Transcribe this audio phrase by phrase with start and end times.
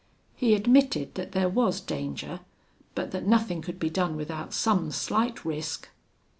[0.35, 2.39] He admitted that there was danger,
[2.95, 5.89] but that nothing could be done without some slight risk.